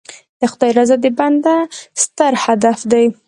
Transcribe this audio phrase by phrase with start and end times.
[0.39, 1.55] د خدای رضا د بنده
[2.03, 3.05] ستر هدف دی.